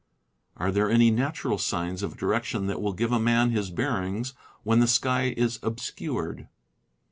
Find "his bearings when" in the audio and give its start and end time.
3.51-4.79